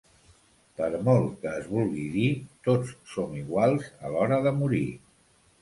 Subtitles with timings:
[0.79, 2.31] Per molt que es vulgui dir,
[2.69, 4.85] tots som iguals a l'hora de morir.